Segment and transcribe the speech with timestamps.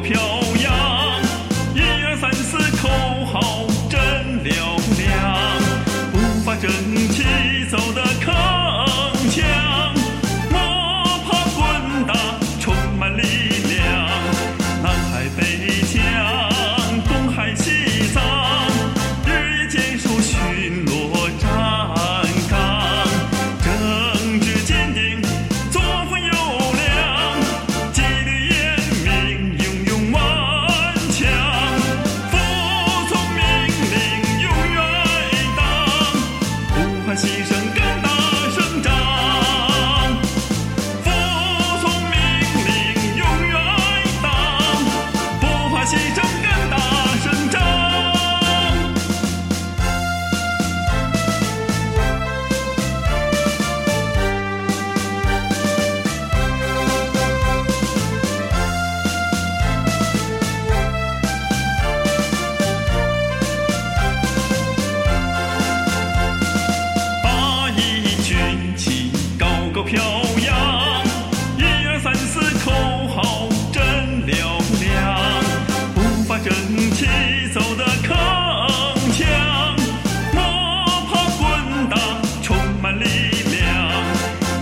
[0.00, 0.45] 飘。
[69.96, 70.02] 飘
[70.44, 71.02] 扬，
[71.56, 72.70] 一二三四口
[73.08, 73.82] 号真
[74.26, 74.28] 嘹
[74.78, 75.42] 亮，
[75.94, 76.52] 步伐整
[76.92, 77.06] 齐
[77.54, 78.12] 走得铿
[79.16, 79.24] 锵，
[80.34, 80.38] 摸
[81.08, 81.96] 爬滚打
[82.42, 83.04] 充满力
[83.56, 83.64] 量，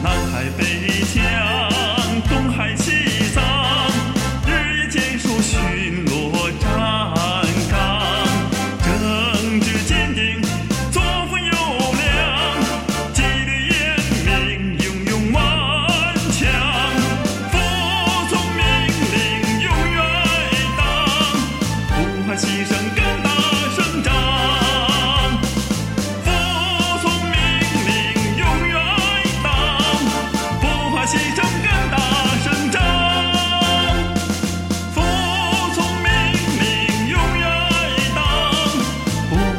[0.05, 0.63] 南海北
[1.13, 1.19] 疆
[2.29, 2.93] 东海西
[3.35, 3.43] 藏，
[4.47, 5.59] 日夜坚守巡
[6.07, 6.14] 逻。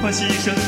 [0.06, 0.65] 我，牺牲。